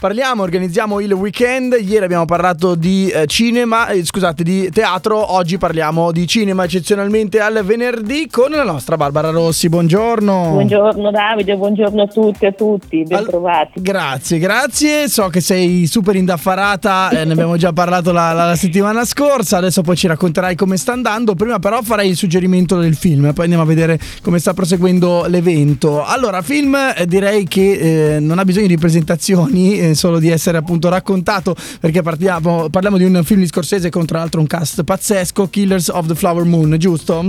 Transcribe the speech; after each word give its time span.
Parliamo, 0.00 0.42
organizziamo 0.42 0.98
il 1.00 1.12
weekend. 1.12 1.76
Ieri 1.78 2.06
abbiamo 2.06 2.24
parlato 2.24 2.74
di 2.74 3.10
eh, 3.10 3.26
cinema, 3.26 3.88
eh, 3.88 4.02
scusate, 4.02 4.42
di 4.42 4.70
teatro. 4.70 5.34
Oggi 5.34 5.58
parliamo 5.58 6.10
di 6.10 6.26
cinema 6.26 6.64
eccezionalmente 6.64 7.38
al 7.38 7.60
venerdì 7.62 8.26
con 8.30 8.50
la 8.50 8.64
nostra 8.64 8.96
Barbara 8.96 9.28
Rossi. 9.28 9.68
Buongiorno. 9.68 10.52
Buongiorno 10.52 11.10
Davide, 11.10 11.54
buongiorno 11.54 12.00
a 12.00 12.06
tutti 12.06 12.46
e 12.46 12.48
a 12.48 12.52
tutti, 12.52 13.02
ben 13.02 13.26
trovati. 13.26 13.72
Al- 13.76 13.82
grazie, 13.82 14.38
grazie. 14.38 15.06
So 15.10 15.28
che 15.28 15.42
sei 15.42 15.86
super 15.86 16.16
indaffarata, 16.16 17.10
eh, 17.10 17.26
ne 17.26 17.32
abbiamo 17.32 17.58
già 17.58 17.74
parlato 17.74 18.10
la, 18.10 18.32
la, 18.32 18.46
la, 18.46 18.56
settimana 18.56 19.04
scorsa. 19.04 19.58
Adesso 19.58 19.82
poi 19.82 19.96
ci 19.96 20.06
racconterai 20.06 20.56
come 20.56 20.78
sta 20.78 20.92
andando. 20.92 21.34
Prima 21.34 21.58
però 21.58 21.82
farei 21.82 22.08
il 22.08 22.16
suggerimento 22.16 22.78
del 22.80 22.96
film, 22.96 23.34
poi 23.34 23.44
andiamo 23.44 23.64
a 23.64 23.66
vedere 23.66 23.98
come 24.22 24.38
sta 24.38 24.54
proseguendo 24.54 25.26
l'evento. 25.26 26.02
Allora, 26.02 26.40
film 26.40 26.74
eh, 26.74 27.04
direi 27.04 27.44
che 27.44 28.14
eh, 28.14 28.20
non 28.20 28.38
ha 28.38 28.46
bisogno 28.46 28.66
di 28.66 28.78
presentazioni 28.78 29.88
eh, 29.90 29.94
solo 29.94 30.18
di 30.18 30.28
essere 30.28 30.58
appunto 30.58 30.88
raccontato 30.88 31.54
perché 31.80 32.02
partiamo, 32.02 32.68
parliamo 32.68 32.96
di 32.96 33.04
un 33.04 33.22
film 33.24 33.40
di 33.40 33.46
Scorsese 33.46 33.90
con 33.90 34.06
tra 34.06 34.18
l'altro 34.18 34.40
un 34.40 34.46
cast 34.46 34.82
pazzesco, 34.84 35.48
Killers 35.48 35.88
of 35.88 36.06
the 36.06 36.14
Flower 36.14 36.44
Moon, 36.44 36.76
giusto? 36.78 37.24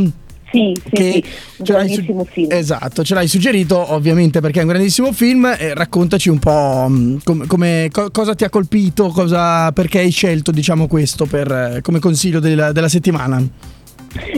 Sì, 0.52 0.74
sì, 0.84 0.90
che 0.92 1.12
sì, 1.12 1.24
un 1.58 1.66
grandissimo 1.66 2.26
su- 2.26 2.32
film. 2.32 2.52
Esatto, 2.52 3.04
ce 3.04 3.14
l'hai 3.14 3.28
suggerito 3.28 3.94
ovviamente 3.94 4.42
perché 4.42 4.60
è 4.60 4.64
un 4.64 4.70
grandissimo 4.70 5.14
film 5.14 5.46
e 5.58 5.74
raccontaci 5.74 6.28
un 6.28 6.40
po' 6.40 6.88
mm, 6.90 7.18
come, 7.24 7.48
come, 7.48 7.88
co- 7.90 8.12
cosa 8.12 8.36
ti 8.36 8.44
ha 8.44 8.50
colpito, 8.50 9.08
cosa, 9.10 9.72
perché 9.72 10.00
hai 10.00 10.12
scelto 10.12 10.52
diciamo 10.52 10.88
questo 10.88 11.26
per, 11.26 11.80
come 11.82 12.00
consiglio 12.00 12.40
della, 12.40 12.74
della 12.74 12.90
settimana. 12.90 13.42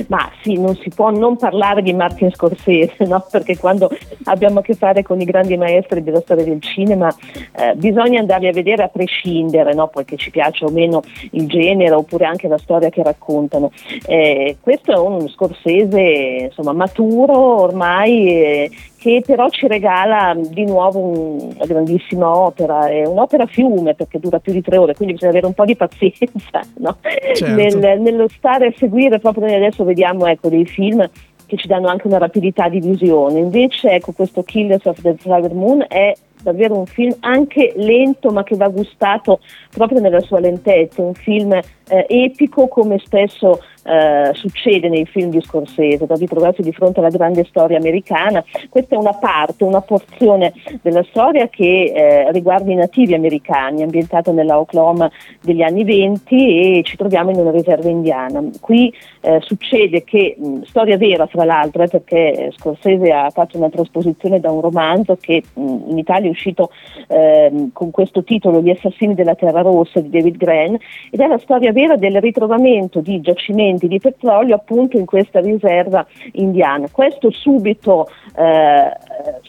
Ma 0.08 0.32
sì, 0.42 0.60
non 0.60 0.76
si 0.76 0.90
può 0.90 1.10
non 1.10 1.38
parlare 1.38 1.82
di 1.82 1.94
Martin 1.94 2.32
Scorsese, 2.32 3.06
no? 3.06 3.26
perché 3.30 3.58
quando 3.58 3.90
abbiamo 4.26 4.60
a 4.60 4.62
che 4.62 4.74
fare 4.74 5.04
con 5.04 5.20
i 5.20 5.26
grandi 5.26 5.58
maestri 5.58 6.04
della 6.04 6.22
storia 6.22 6.44
del 6.44 6.62
cinema 6.62 7.14
eh, 7.56 7.74
bisogna 7.76 8.20
andarli 8.20 8.48
a 8.48 8.52
vedere 8.52 8.84
a 8.84 8.88
prescindere, 8.88 9.74
no? 9.74 9.88
poi 9.88 10.06
che 10.06 10.18
ci 10.18 10.32
piaccia 10.32 10.66
o 10.66 10.72
meno 10.72 11.02
il 11.32 11.48
genere 11.48 11.94
oppure 11.94 12.26
anche 12.26 12.48
la 12.48 12.58
storia 12.58 12.90
che 12.90 13.04
raccontano. 13.04 13.72
Eh, 14.06 14.58
questo 14.60 14.92
è 14.92 14.98
un 14.98 15.28
Scorsese 15.30 16.46
insomma, 16.48 16.74
maturo 16.74 17.62
ormai 17.62 18.28
eh, 18.28 18.72
che 19.04 19.22
però 19.26 19.50
ci 19.50 19.68
regala 19.68 20.34
di 20.34 20.64
nuovo 20.64 21.00
una 21.00 21.66
grandissima 21.66 22.38
opera, 22.38 22.88
è 22.88 23.06
un'opera 23.06 23.46
fiume 23.46 23.96
perché 23.96 24.18
dura 24.18 24.40
più 24.40 24.54
di 24.54 24.62
tre 24.62 24.78
ore, 24.78 24.96
quindi 24.96 25.16
bisogna 25.16 25.32
avere 25.32 25.48
un 25.48 25.54
po' 25.54 25.66
di 25.66 25.76
pazienza 25.76 26.62
no? 26.80 26.96
certo. 27.34 27.54
Nel, 27.54 28.00
nello 28.00 28.30
stare 28.30 28.68
a 28.68 28.74
seguire, 28.78 29.20
proprio 29.20 29.48
noi 29.48 29.56
adesso 29.56 29.84
vediamo 29.84 30.26
ecco, 30.26 30.48
dei 30.48 30.66
film 30.66 31.06
che 31.46 31.58
ci 31.58 31.68
danno 31.68 31.90
anche 31.90 32.08
una 32.08 32.18
rapidità 32.18 32.70
di 32.70 32.80
visione, 32.80 33.40
invece 33.40 33.90
ecco, 33.90 34.14
questo 34.14 34.42
Killers 34.42 34.86
of 34.86 35.02
the 35.02 35.16
Flower 35.18 35.54
Moon 35.54 35.84
è 35.90 36.14
davvero 36.42 36.78
un 36.78 36.86
film 36.86 37.14
anche 37.20 37.74
lento 37.76 38.30
ma 38.32 38.44
che 38.44 38.56
va 38.56 38.70
gustato 38.70 39.40
proprio 39.70 40.00
nella 40.00 40.22
sua 40.22 40.40
lentezza, 40.40 41.02
un 41.02 41.14
film 41.14 41.60
eh, 41.88 42.06
epico 42.08 42.68
come 42.68 43.00
spesso 43.00 43.60
eh, 43.84 44.32
succede 44.34 44.88
nei 44.90 45.06
film 45.06 45.30
di 45.30 45.42
Scorsese, 45.42 46.06
da 46.06 46.16
ritrovarsi 46.16 46.62
di 46.62 46.72
fronte 46.72 47.00
alla 47.00 47.10
grande 47.10 47.44
storia 47.46 47.78
americana. 47.78 48.44
Questa 48.70 48.96
è 48.96 48.98
una 48.98 49.14
parte, 49.14 49.64
una 49.64 49.82
porzione 49.82 50.54
della 50.82 51.04
storia 51.10 51.48
che 51.50 51.92
eh, 51.94 52.32
riguarda 52.32 52.72
i 52.72 52.76
nativi 52.76 53.14
americani, 53.14 53.84
ambientata 53.84 54.32
nella 54.32 54.60
Oklahoma 54.60 55.12
degli 55.42 55.62
anni 55.62 55.84
20 55.84 56.78
e 56.78 56.84
ci 56.84 56.96
troviamo 56.96 57.32
in 57.32 57.40
una 57.40 57.52
riserva 57.52 57.90
indiana. 57.90 58.42
Qui 58.62 58.94
eh, 59.22 59.40
succede 59.42 60.04
che, 60.04 60.36
mh, 60.38 60.62
storia 60.64 60.98
vera 60.98 61.26
fra 61.28 61.44
l'altro, 61.44 61.84
eh, 61.84 61.88
perché 61.88 62.52
Scorsese 62.58 63.12
ha 63.12 63.30
fatto 63.32 63.58
una 63.58 63.70
trasposizione 63.70 64.40
da 64.40 64.50
un 64.50 64.62
romanzo 64.62 65.18
che 65.20 65.44
mh, 65.54 65.62
in 65.90 65.98
Italia 65.98 66.28
è 66.28 66.32
uscito 66.32 66.72
ehm, 67.08 67.72
con 67.74 67.92
questo 67.92 68.24
titolo 68.24 68.62
Gli 68.62 68.70
assassini 68.70 69.14
della 69.14 69.36
Terra 69.36 69.62
Rossa 69.62 70.00
di 70.00 70.10
David 70.10 70.38
Gran 70.38 70.78
ed 71.10 71.20
è 71.20 71.28
la 71.28 71.38
storia 71.40 71.72
vera 71.74 71.98
del 71.98 72.22
ritrovamento 72.22 73.02
di 73.02 73.20
giacimenti 73.20 73.88
di 73.88 74.00
petrolio 74.00 74.56
appunto 74.56 74.98
in 74.98 75.06
questa 75.06 75.42
riserva 75.42 76.06
indiana. 76.34 76.88
Questo 76.90 77.32
subito 77.32 78.08
eh, 78.36 78.96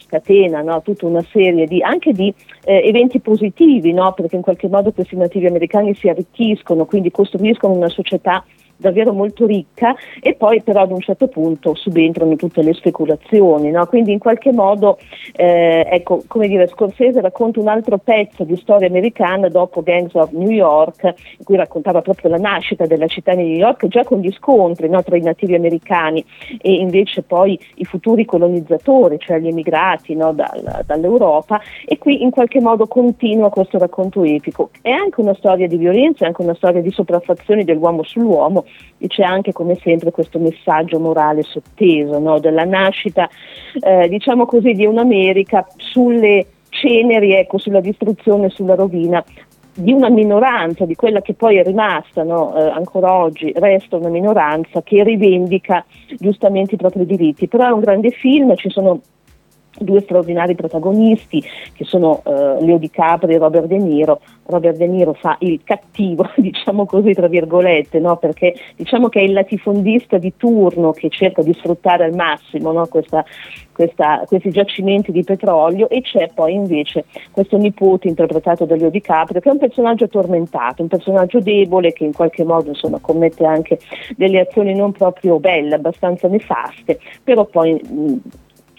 scatena 0.05 0.61
no, 0.61 0.81
tutta 0.81 1.05
una 1.05 1.23
serie 1.31 1.65
di, 1.65 1.81
anche 1.81 2.11
di 2.11 2.33
eh, 2.65 2.81
eventi 2.87 3.19
positivi, 3.19 3.93
no, 3.93 4.13
perché 4.13 4.35
in 4.35 4.41
qualche 4.41 4.67
modo 4.67 4.91
questi 4.91 5.15
nativi 5.15 5.45
americani 5.45 5.95
si 5.95 6.09
arricchiscono, 6.09 6.85
quindi 6.85 7.11
costruiscono 7.11 7.73
una 7.73 7.89
società 7.89 8.43
davvero 8.77 9.13
molto 9.13 9.45
ricca 9.45 9.95
e 10.21 10.33
poi 10.33 10.61
però 10.61 10.81
ad 10.81 10.91
un 10.91 10.99
certo 10.99 11.27
punto 11.27 11.75
subentrano 11.75 12.35
tutte 12.35 12.61
le 12.61 12.73
speculazioni, 12.73 13.71
no? 13.71 13.85
quindi 13.85 14.11
in 14.11 14.19
qualche 14.19 14.51
modo 14.51 14.97
eh, 15.35 15.87
ecco, 15.89 16.23
come 16.27 16.47
dire, 16.47 16.67
Scorsese 16.67 17.21
racconta 17.21 17.59
un 17.59 17.67
altro 17.67 17.97
pezzo 17.97 18.43
di 18.43 18.55
storia 18.57 18.87
americana 18.87 19.47
dopo 19.47 19.81
Gangs 19.81 20.13
of 20.15 20.31
New 20.31 20.49
York, 20.49 21.03
in 21.03 21.45
cui 21.45 21.55
raccontava 21.55 22.01
proprio 22.01 22.29
la 22.29 22.37
nascita 22.37 22.85
della 22.85 23.07
città 23.07 23.33
di 23.33 23.43
New 23.43 23.57
York 23.57 23.87
già 23.87 24.03
con 24.03 24.19
gli 24.19 24.31
scontri 24.31 24.89
no? 24.89 25.01
tra 25.03 25.15
i 25.15 25.21
nativi 25.21 25.55
americani 25.55 26.23
e 26.61 26.73
invece 26.73 27.23
poi 27.23 27.59
i 27.75 27.85
futuri 27.85 28.25
colonizzatori, 28.25 29.17
cioè 29.19 29.39
gli 29.39 29.47
emigrati 29.47 30.15
no? 30.15 30.33
Dal, 30.33 30.83
dall'Europa 30.85 31.61
e 31.85 31.97
qui 31.97 32.23
in 32.23 32.29
qualche 32.29 32.59
modo 32.59 32.87
continua 32.87 33.49
questo 33.49 33.77
racconto 33.77 34.23
epico. 34.23 34.69
È 34.81 34.89
anche 34.89 35.21
una 35.21 35.33
storia 35.35 35.67
di 35.67 35.77
violenza, 35.77 36.25
è 36.25 36.27
anche 36.27 36.41
una 36.41 36.55
storia 36.55 36.81
di 36.81 36.91
sopraffazioni 36.91 37.63
dell'uomo 37.63 38.03
sull'uomo 38.03 38.64
e 38.97 39.07
c'è 39.07 39.23
anche 39.23 39.51
come 39.51 39.77
sempre 39.81 40.11
questo 40.11 40.39
messaggio 40.39 40.99
morale 40.99 41.43
sotteso 41.43 42.19
no? 42.19 42.39
della 42.39 42.65
nascita, 42.65 43.29
eh, 43.79 44.07
diciamo 44.07 44.45
così, 44.45 44.73
di 44.73 44.85
un'America 44.85 45.67
sulle 45.77 46.45
ceneri, 46.69 47.33
ecco, 47.33 47.57
sulla 47.57 47.79
distruzione, 47.79 48.49
sulla 48.49 48.75
rovina 48.75 49.23
di 49.77 49.91
una 49.91 50.09
minoranza, 50.09 50.85
di 50.85 50.95
quella 50.95 51.21
che 51.21 51.33
poi 51.33 51.57
è 51.57 51.63
rimasta, 51.63 52.23
no? 52.23 52.55
eh, 52.55 52.69
ancora 52.69 53.13
oggi 53.13 53.51
resta 53.55 53.97
una 53.97 54.09
minoranza 54.09 54.81
che 54.81 55.03
rivendica 55.03 55.83
giustamente 56.17 56.75
i 56.75 56.77
propri 56.77 57.05
diritti. 57.05 57.47
Però 57.47 57.67
è 57.67 57.71
un 57.71 57.81
grande 57.81 58.11
film, 58.11 58.55
ci 58.55 58.69
sono 58.69 59.01
due 59.79 60.01
straordinari 60.01 60.55
protagonisti 60.55 61.43
che 61.73 61.83
sono 61.83 62.21
uh, 62.23 62.63
Leo 62.63 62.77
DiCaprio 62.77 63.35
e 63.35 63.39
Robert 63.39 63.65
De 63.65 63.77
Niro. 63.77 64.21
Robert 64.47 64.77
De 64.77 64.87
Niro 64.87 65.13
fa 65.13 65.35
il 65.39 65.61
cattivo, 65.63 66.29
diciamo 66.37 66.85
così, 66.85 67.13
tra 67.13 67.27
virgolette, 67.27 67.99
no? 67.99 68.17
perché 68.17 68.55
diciamo 68.75 69.09
che 69.09 69.19
è 69.19 69.23
il 69.23 69.33
latifondista 69.33 70.17
di 70.17 70.33
turno 70.37 70.91
che 70.91 71.09
cerca 71.09 71.41
di 71.41 71.53
sfruttare 71.53 72.05
al 72.05 72.13
massimo 72.13 72.71
no? 72.71 72.85
questa, 72.87 73.25
questa, 73.71 74.23
questi 74.25 74.51
giacimenti 74.51 75.11
di 75.11 75.23
petrolio 75.23 75.89
e 75.89 76.01
c'è 76.01 76.29
poi 76.33 76.53
invece 76.53 77.05
questo 77.31 77.57
nipote 77.57 78.07
interpretato 78.07 78.65
da 78.65 78.75
Leo 78.75 78.89
DiCaprio 78.89 79.41
che 79.41 79.49
è 79.49 79.51
un 79.51 79.59
personaggio 79.59 80.07
tormentato, 80.07 80.81
un 80.81 80.87
personaggio 80.87 81.39
debole 81.39 81.93
che 81.93 82.05
in 82.05 82.13
qualche 82.13 82.43
modo 82.43 82.69
insomma, 82.69 82.99
commette 82.99 83.45
anche 83.45 83.79
delle 84.15 84.39
azioni 84.39 84.75
non 84.75 84.91
proprio 84.91 85.39
belle, 85.39 85.75
abbastanza 85.75 86.27
nefaste, 86.27 86.99
però 87.23 87.45
poi 87.45 87.73
mh, 87.73 88.15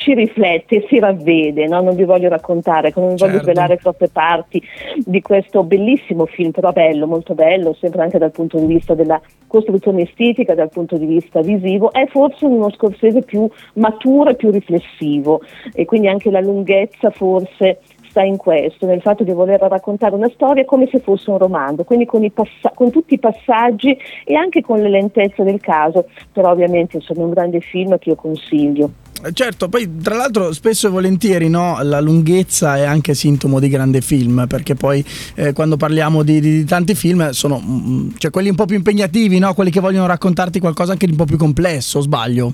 ci 0.07 0.15
riflette, 0.15 0.87
si 0.89 1.01
ravvede, 1.01 1.67
no? 1.67 1.81
non 1.81 1.97
vi 1.97 2.05
voglio 2.05 2.29
raccontare, 2.29 2.93
non 2.95 3.09
vi 3.09 3.17
certo. 3.17 3.27
voglio 3.27 3.43
svelare 3.43 3.77
troppe 3.77 4.09
parti 4.09 4.63
di 4.99 5.21
questo 5.21 5.65
bellissimo 5.65 6.27
film, 6.27 6.53
però 6.53 6.71
bello, 6.71 7.09
molto 7.09 7.35
bello, 7.35 7.75
sempre 7.75 8.03
anche 8.03 8.19
dal 8.19 8.31
punto 8.31 8.57
di 8.57 8.67
vista 8.67 8.95
della 8.95 9.21
costruzione 9.49 10.03
estetica, 10.03 10.55
dal 10.55 10.69
punto 10.69 10.97
di 10.97 11.07
vista 11.07 11.41
visivo, 11.41 11.91
è 11.91 12.07
forse 12.07 12.47
uno 12.47 12.71
scorsese 12.71 13.23
più 13.23 13.49
maturo 13.75 14.31
e 14.31 14.37
più 14.37 14.53
riflessivo 14.53 15.41
e 15.75 15.85
quindi 15.87 16.07
anche 16.07 16.31
la 16.31 16.41
lunghezza 16.41 17.11
forse 17.11 17.81
sta 18.09 18.23
in 18.23 18.37
questo, 18.37 18.87
nel 18.87 19.01
fatto 19.01 19.25
di 19.25 19.33
voler 19.33 19.61
raccontare 19.61 20.15
una 20.15 20.31
storia 20.33 20.65
come 20.65 20.87
se 20.87 21.01
fosse 21.01 21.31
un 21.31 21.39
romanzo, 21.39 21.83
quindi 21.83 22.07
con, 22.07 22.25
passa- 22.33 22.71
con 22.75 22.93
tutti 22.93 23.15
i 23.15 23.19
passaggi 23.19 23.99
e 24.25 24.37
anche 24.37 24.61
con 24.61 24.79
le 24.79 24.89
lentezze 24.89 25.43
del 25.43 25.61
caso, 25.61 26.07
però 26.33 26.53
ovviamente 26.53 26.97
insomma 26.97 27.23
è 27.23 27.25
un 27.25 27.31
grande 27.31 27.59
film 27.59 27.99
che 27.99 28.11
io 28.11 28.15
consiglio. 28.15 29.06
Certo, 29.33 29.69
poi 29.69 29.97
tra 30.03 30.15
l'altro 30.15 30.53
spesso 30.53 30.87
e 30.87 30.91
volentieri 30.91 31.49
no, 31.49 31.79
la 31.83 32.01
lunghezza 32.01 32.77
è 32.77 32.83
anche 32.83 33.15
sintomo 33.15 33.59
di 33.59 33.69
grande 33.69 34.01
film, 34.01 34.47
perché 34.47 34.75
poi 34.75 35.05
eh, 35.35 35.53
quando 35.53 35.77
parliamo 35.77 36.23
di, 36.23 36.41
di, 36.41 36.51
di, 36.59 36.65
tanti 36.65 36.95
film 36.95 37.31
sono 37.31 37.61
mm, 37.61 38.11
cioè 38.19 38.31
quelli 38.31 38.51
un 38.51 38.55
po' 38.55 38.67
più 38.67 38.77
impegnativi, 38.77 39.39
no? 39.39 39.55
quelli 39.55 39.71
che 39.71 39.81
vogliono 39.81 40.07
raccontarti 40.07 40.61
qualcosa 40.61 40.93
anche 40.93 41.07
di 41.07 41.13
un 41.13 41.19
po' 41.19 41.25
più 41.25 41.39
complesso, 41.39 42.01
sbaglio? 42.01 42.53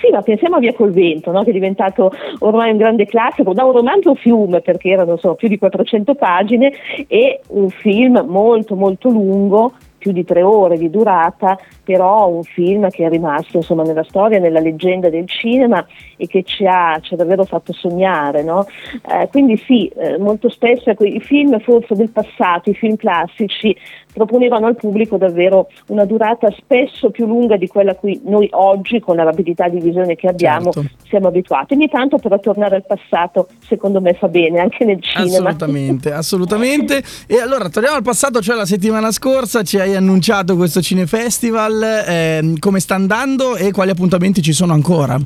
Sì, 0.00 0.10
ma 0.12 0.20
pensiamo 0.20 0.56
a 0.56 0.58
Via 0.58 0.74
col 0.74 0.92
Vento, 0.92 1.30
no? 1.30 1.42
che 1.44 1.50
è 1.50 1.52
diventato 1.52 2.12
ormai 2.40 2.70
un 2.70 2.76
grande 2.76 3.06
classico, 3.06 3.52
da 3.52 3.64
un 3.64 3.72
romanzo 3.72 4.14
fiume 4.14 4.60
perché 4.60 4.90
erano 4.90 5.16
so, 5.16 5.34
più 5.34 5.48
di 5.48 5.58
400 5.58 6.14
pagine 6.14 6.72
e 7.06 7.40
un 7.48 7.70
film 7.70 8.24
molto 8.28 8.74
molto 8.74 9.08
lungo 9.08 9.72
più 10.00 10.12
di 10.12 10.24
tre 10.24 10.42
ore 10.42 10.78
di 10.78 10.88
durata, 10.88 11.58
però 11.84 12.26
un 12.26 12.42
film 12.42 12.88
che 12.88 13.04
è 13.04 13.08
rimasto 13.10 13.58
insomma, 13.58 13.82
nella 13.82 14.02
storia, 14.04 14.38
nella 14.38 14.60
leggenda 14.60 15.10
del 15.10 15.28
cinema 15.28 15.86
e 16.16 16.26
che 16.26 16.42
ci 16.42 16.66
ha, 16.66 16.98
ci 17.02 17.12
ha 17.12 17.16
davvero 17.18 17.44
fatto 17.44 17.74
sognare. 17.74 18.42
No? 18.42 18.66
Eh, 19.08 19.28
quindi 19.30 19.58
sì, 19.58 19.86
eh, 19.88 20.18
molto 20.18 20.48
spesso 20.48 20.88
ecco, 20.88 21.04
i 21.04 21.20
film 21.20 21.60
forse 21.60 21.94
del 21.94 22.10
passato, 22.10 22.70
i 22.70 22.74
film 22.74 22.96
classici, 22.96 23.76
proponevano 24.12 24.66
al 24.66 24.76
pubblico 24.76 25.16
davvero 25.18 25.68
una 25.88 26.04
durata 26.04 26.50
spesso 26.56 27.10
più 27.10 27.26
lunga 27.26 27.56
di 27.56 27.68
quella 27.68 27.92
a 27.92 27.94
cui 27.94 28.20
noi 28.24 28.48
oggi, 28.52 29.00
con 29.00 29.16
la 29.16 29.22
rapidità 29.22 29.68
di 29.68 29.80
visione 29.80 30.16
che 30.16 30.28
abbiamo, 30.28 30.72
certo. 30.72 30.88
siamo 31.08 31.28
abituati. 31.28 31.74
Ogni 31.74 31.88
tanto 31.88 32.16
però 32.16 32.38
tornare 32.38 32.76
al 32.76 32.86
passato 32.86 33.48
secondo 33.66 34.00
me 34.00 34.14
fa 34.14 34.28
bene 34.28 34.60
anche 34.60 34.84
nel 34.84 35.02
cinema. 35.02 35.50
Assolutamente, 35.50 36.12
assolutamente. 36.12 37.02
E 37.26 37.40
allora 37.40 37.68
torniamo 37.68 37.96
al 37.96 38.02
passato, 38.02 38.40
cioè 38.40 38.56
la 38.56 38.66
settimana 38.66 39.10
scorsa 39.10 39.62
ci 39.62 39.78
hai 39.78 39.89
annunciato 39.96 40.56
questo 40.56 40.80
Cinefestival, 40.82 41.82
eh, 42.06 42.54
come 42.58 42.80
sta 42.80 42.94
andando 42.94 43.56
e 43.56 43.72
quali 43.72 43.90
appuntamenti 43.90 44.42
ci 44.42 44.52
sono 44.52 44.72
ancora? 44.72 45.18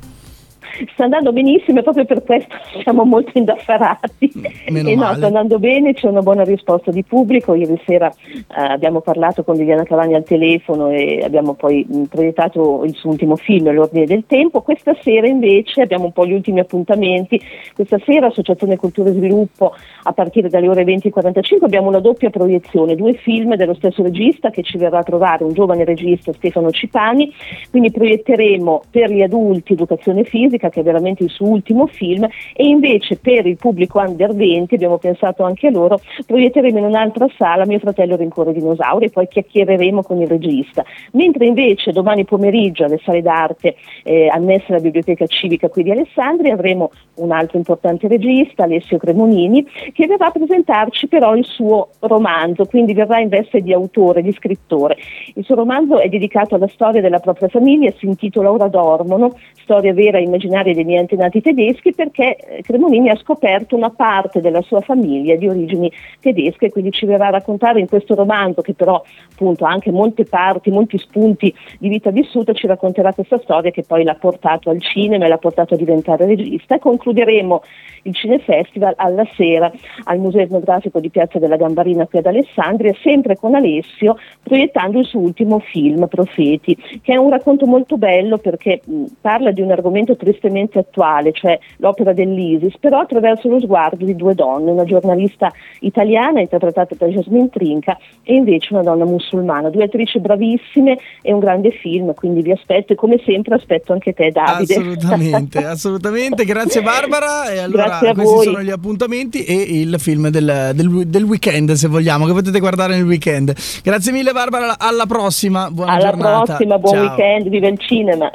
Sta 0.93 1.05
andando 1.05 1.32
benissimo 1.32 1.79
e 1.79 1.82
proprio 1.82 2.05
per 2.05 2.23
questo 2.23 2.55
siamo 2.82 3.05
molto 3.05 3.32
indaffarati. 3.35 4.32
Meno 4.69 4.88
e 4.88 4.94
no, 4.94 5.03
male. 5.03 5.17
sta 5.17 5.26
andando 5.26 5.59
bene, 5.59 5.94
c'è 5.94 6.09
una 6.09 6.21
buona 6.21 6.44
risposta 6.44 6.91
di 6.91 7.03
pubblico. 7.03 7.55
Ieri 7.55 7.81
sera 7.87 8.09
eh, 8.09 8.44
abbiamo 8.49 9.00
parlato 9.00 9.44
con 9.44 9.56
Liliana 9.56 9.85
Cavani 9.85 10.15
al 10.15 10.25
telefono 10.25 10.91
e 10.91 11.21
abbiamo 11.23 11.55
poi 11.55 11.87
mh, 11.88 12.03
proiettato 12.05 12.85
il 12.85 12.94
suo 12.94 13.11
ultimo 13.11 13.37
film, 13.37 13.71
L'Ordine 13.73 14.06
del 14.06 14.25
Tempo. 14.26 14.62
Questa 14.62 14.97
sera 15.00 15.26
invece 15.26 15.82
abbiamo 15.82 16.06
un 16.06 16.12
po' 16.12 16.26
gli 16.26 16.32
ultimi 16.32 16.61
appuntamenti. 16.61 17.41
Questa 17.75 17.99
sera 18.05 18.27
Associazione 18.27 18.77
Cultura 18.77 19.11
e 19.11 19.12
Sviluppo 19.12 19.75
a 20.03 20.12
partire 20.12 20.49
dalle 20.49 20.69
ore 20.69 20.85
20.45 20.85 21.65
abbiamo 21.65 21.88
una 21.88 22.00
doppia 22.00 22.31
proiezione, 22.31 22.94
due 22.94 23.15
film 23.15 23.55
dello 23.56 23.75
stesso 23.75 24.03
regista 24.03 24.50
che 24.50 24.62
ci 24.62 24.77
verrà 24.77 24.99
a 24.99 25.03
trovare, 25.03 25.44
un 25.44 25.53
giovane 25.53 25.85
regista 25.85 26.32
Stefano 26.32 26.70
Cipani. 26.70 27.32
Quindi 27.70 27.91
proietteremo 27.91 28.82
per 28.91 29.11
gli 29.11 29.23
adulti 29.23 29.73
educazione 29.73 30.25
fisica 30.25 30.63
America, 30.64 30.70
che 30.70 30.81
è 30.81 30.82
veramente 30.82 31.22
il 31.22 31.31
suo 31.31 31.49
ultimo 31.49 31.87
film, 31.87 32.25
e 32.25 32.66
invece 32.66 33.16
per 33.16 33.46
il 33.46 33.56
pubblico 33.56 34.00
under 34.00 34.34
20, 34.34 34.75
abbiamo 34.75 34.99
pensato 34.99 35.43
anche 35.43 35.66
a 35.66 35.70
loro, 35.70 35.99
proietteremo 36.26 36.78
in 36.78 36.84
un'altra 36.84 37.26
sala 37.37 37.66
Mio 37.66 37.78
fratello 37.78 38.16
rincorre 38.16 38.52
dinosauri 38.52 39.06
e 39.06 39.11
poi 39.11 39.28
chiacchiereremo 39.28 40.02
con 40.02 40.20
il 40.20 40.28
regista. 40.28 40.84
Mentre 41.12 41.46
invece 41.46 41.93
domani 41.93 42.25
pomeriggio 42.25 42.84
alle 42.84 43.00
sale 43.02 43.22
d'arte 43.22 43.76
eh, 44.02 44.28
annesse 44.28 44.66
alla 44.69 44.81
biblioteca 44.81 45.26
civica 45.26 45.69
qui 45.69 45.82
di 45.82 45.90
Alessandria 45.90 46.55
avremo 46.55 46.90
un 47.17 47.31
altro 47.31 47.58
importante 47.58 48.08
regista, 48.08 48.64
Alessio 48.64 48.99
Cremonini, 48.99 49.67
che 49.93 50.06
verrà 50.06 50.26
a 50.26 50.31
presentarci 50.31 51.08
però 51.08 51.34
il 51.37 51.44
suo 51.44 51.88
romanzo, 52.00 52.67
quindi 52.67 52.94
verrà 52.94 53.20
in 53.20 53.28
veste 53.28 53.60
di 53.60 53.72
autore, 53.72 54.22
di 54.22 54.32
scrittore. 54.32 54.96
Il 55.34 55.44
suo 55.44 55.55
romanzo 55.55 55.99
è 55.99 56.08
dedicato 56.08 56.55
alla 56.55 56.69
storia 56.69 57.00
della 57.00 57.19
propria 57.19 57.49
famiglia, 57.49 57.93
si 57.99 58.06
intitola 58.06 58.50
Ora 58.50 58.69
dormono, 58.69 59.37
storia 59.62 59.93
vera 59.93 60.19
e 60.19 60.22
immaginaria 60.22 60.54
originaria 60.55 60.75
dei 60.75 60.85
miei 60.85 61.01
antenati 61.01 61.41
tedeschi 61.41 61.93
perché 61.93 62.37
eh, 62.37 62.62
Cremonini 62.62 63.11
ha 63.11 63.17
scoperto 63.17 63.77
una 63.77 63.91
parte 63.91 64.41
della 64.41 64.62
sua 64.62 64.81
famiglia 64.81 65.35
di 65.37 65.49
origini 65.49 65.91
tedesche, 66.21 66.71
quindi 66.71 66.93
ci 66.93 67.06
verrà 67.06 67.27
a 67.27 67.31
raccontare 67.31 67.81
in 67.81 67.89
questo 67.89 68.15
romanzo 68.15 68.62
che 68.62 68.75
però 68.75 69.03
appunto 69.33 69.65
ha 69.65 69.71
anche 69.71 69.91
molte 69.91 70.25
parti, 70.25 70.71
molti 70.71 70.99
spunti 70.99 71.53
di 71.79 71.89
vita 71.89 72.11
vissuta, 72.11 72.53
ci 72.53 72.67
racconterà 72.67 73.12
questa 73.12 73.41
storia 73.43 73.71
che 73.71 73.83
poi 73.83 74.05
l'ha 74.05 74.15
portato 74.15 74.71
al 74.71 74.81
cinema 74.81 75.25
e 75.25 75.29
l'ha 75.29 75.39
portato 75.39 75.75
a 75.75 75.77
diventare 75.77 76.27
regista. 76.27 76.77
E 76.77 76.79
concluderemo 76.79 77.62
il 78.05 78.15
Cinefestival 78.15 78.95
alla 78.97 79.27
sera 79.35 79.71
al 80.05 80.19
Museo 80.19 80.43
Etnografico 80.43 81.01
di 81.01 81.11
Piazza 81.11 81.39
della 81.39 81.56
Gambarina 81.56 82.06
qui 82.06 82.19
ad 82.19 82.27
Alessandria, 82.27 82.95
sempre 83.03 83.37
con 83.37 83.55
Alessio, 83.55 84.17
proiettando 84.43 84.99
il 84.99 85.06
suo 85.06 85.21
ultimo 85.21 85.59
film, 85.59 86.06
Profeti, 86.06 86.77
che 87.03 87.12
è 87.12 87.17
un 87.17 87.31
racconto 87.31 87.67
molto 87.67 87.97
bello 87.97 88.39
perché 88.39 88.81
mh, 88.85 89.05
parla 89.21 89.51
di 89.51 89.62
un 89.62 89.71
argomento 89.71 90.17
tristemente 90.44 90.79
attuale, 90.79 91.32
cioè 91.32 91.58
l'opera 91.79 92.12
dell'ISIS, 92.12 92.76
però 92.79 93.00
attraverso 93.00 93.49
lo 93.49 93.61
sguardo 93.61 94.05
di 94.05 94.14
due 94.14 94.35
donne, 94.35 94.70
una 94.70 94.85
giornalista 94.85 95.50
italiana 95.81 96.41
interpretata 96.41 96.94
da 96.96 97.06
Jasmine 97.06 97.49
Trinca 97.49 97.96
e 98.23 98.35
invece 98.35 98.75
una 98.75 98.82
donna 98.82 99.05
musulmana, 99.05 99.70
due 99.70 99.85
attrici 99.85 100.20
bravissime 100.20 100.99
e 101.23 101.32
un 101.32 101.41
grande 101.41 101.70
film, 101.70 102.12
quindi 102.14 102.43
vi 102.43 102.52
aspetto 102.52 102.93
e 102.93 102.96
come 102.96 103.20
sempre 103.25 103.55
aspetto 103.55 103.93
anche 103.93 104.12
te 104.12 104.31
Davide. 104.31 104.75
Assolutamente, 104.75 105.58
assolutamente, 105.64 106.44
grazie 106.44 106.82
Barbara 106.82 107.50
e 107.50 107.58
allora 107.58 107.99
questi 107.99 108.23
voi. 108.23 108.44
sono 108.44 108.62
gli 108.62 108.70
appuntamenti 108.70 109.44
e 109.44 109.55
il 109.55 109.96
film 109.99 110.29
del, 110.29 110.73
del, 110.75 111.06
del, 111.06 111.23
weekend 111.25 111.73
se 111.73 111.88
vogliamo, 111.88 112.26
che 112.26 112.32
potete 112.32 112.58
guardare 112.61 112.94
nel 112.94 113.05
weekend. 113.05 113.55
Grazie 113.82 114.12
mille 114.12 114.32
Barbara, 114.32 114.79
alla 114.79 115.06
prossima, 115.06 115.70
buona 115.70 115.93
alla 115.93 116.11
giornata. 116.11 116.29
Alla 116.29 116.44
prossima, 116.44 116.79
buon 116.79 116.94
Ciao. 116.94 117.06
weekend, 117.06 117.49
viva 117.49 117.69
il 117.69 117.79
cinema. 117.79 118.31